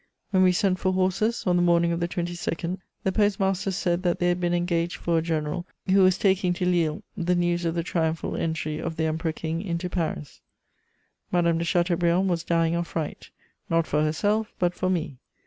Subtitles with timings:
[0.31, 4.17] When we sent for horses, on the morning of the 22nd, the postmaster said that
[4.17, 7.75] they had been engaged for a general who was taking to Lille the news of
[7.75, 10.41] "the triumphal entry of the Emperor King into Paris;"
[11.31, 13.29] Madame de Chateaubriand was dying of fright,
[13.69, 15.19] not for herself, but for me.